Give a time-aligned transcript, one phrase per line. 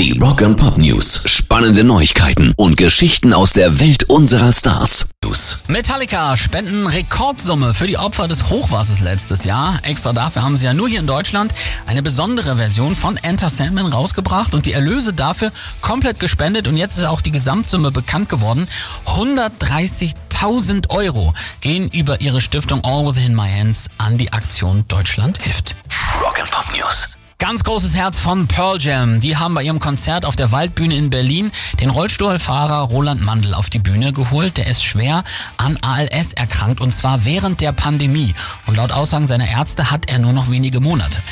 [0.00, 1.24] Die Rock and Pop News.
[1.26, 5.10] Spannende Neuigkeiten und Geschichten aus der Welt unserer Stars.
[5.22, 5.62] News.
[5.68, 9.78] Metallica spenden Rekordsumme für die Opfer des Hochwassers letztes Jahr.
[9.82, 11.52] Extra dafür haben sie ja nur hier in Deutschland
[11.84, 15.52] eine besondere Version von Enter Sandman rausgebracht und die Erlöse dafür
[15.82, 18.68] komplett gespendet und jetzt ist auch die Gesamtsumme bekannt geworden.
[19.04, 25.76] 130.000 Euro gehen über ihre Stiftung All Within My Hands an die Aktion Deutschland hilft.
[26.22, 27.19] Rock and Pop News.
[27.40, 29.18] Ganz großes Herz von Pearl Jam.
[29.18, 33.70] Die haben bei ihrem Konzert auf der Waldbühne in Berlin den Rollstuhlfahrer Roland Mandel auf
[33.70, 34.58] die Bühne geholt.
[34.58, 35.24] Der ist schwer
[35.56, 38.34] an ALS erkrankt und zwar während der Pandemie.
[38.66, 41.22] Und laut Aussagen seiner Ärzte hat er nur noch wenige Monate.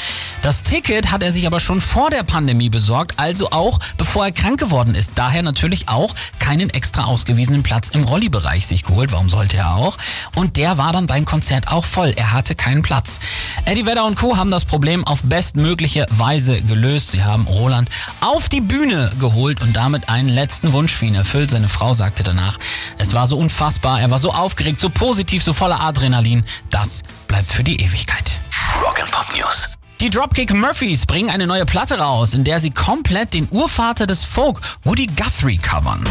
[0.40, 4.32] Das Ticket hat er sich aber schon vor der Pandemie besorgt, also auch bevor er
[4.32, 5.12] krank geworden ist.
[5.16, 9.12] Daher natürlich auch keinen extra ausgewiesenen Platz im Rolli-Bereich sich geholt.
[9.12, 9.98] Warum sollte er auch?
[10.34, 12.14] Und der war dann beim Konzert auch voll.
[12.16, 13.18] Er hatte keinen Platz.
[13.66, 14.38] Eddie Vedder und Co.
[14.38, 17.10] haben das Problem auf bestmögliche Weise gelöst.
[17.10, 17.88] Sie haben Roland
[18.20, 21.50] auf die Bühne geholt und damit einen letzten Wunsch für ihn erfüllt.
[21.50, 22.58] Seine Frau sagte danach,
[22.98, 26.44] es war so unfassbar, er war so aufgeregt, so positiv, so voller Adrenalin.
[26.70, 28.40] Das bleibt für die Ewigkeit.
[28.82, 29.78] Rock and Pop News.
[30.00, 34.22] Die Dropkick Murphys bringen eine neue Platte raus, in der sie komplett den Urvater des
[34.22, 36.04] Folk, Woody Guthrie, covern.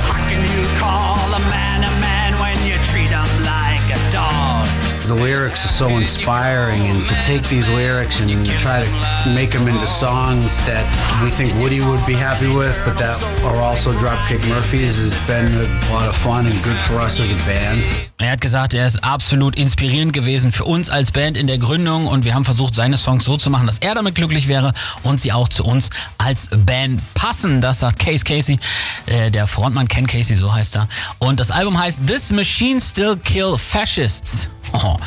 [5.48, 9.88] Lyrics are so inspiring, and to take these lyrics and try to make them into
[9.88, 10.84] songs that
[11.23, 15.48] we think Woody would be happy with, but that are also Dropkick Murphys, has been
[15.48, 17.81] a lot of fun and good for us as a band.
[18.20, 22.08] Er hat gesagt, er ist absolut inspirierend gewesen für uns als Band in der Gründung
[22.08, 25.22] und wir haben versucht, seine Songs so zu machen, dass er damit glücklich wäre und
[25.22, 27.62] sie auch zu uns als Band passen.
[27.62, 28.59] Das sagt Case Casey,
[29.06, 30.90] äh, der Frontmann Ken Casey, so heißt er.
[31.20, 34.50] Und das Album heißt This Machine Still Kill Fascists.
[34.73, 34.98] Oh,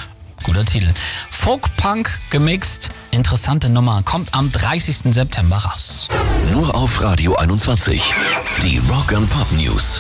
[0.42, 0.92] guter Titel.
[1.30, 5.12] Folk-Punk gemixt, interessante Nummer, kommt am 30.
[5.12, 6.08] September raus.
[6.52, 8.14] Nur auf Radio 21.
[8.62, 9.98] Die Rock and Pop News.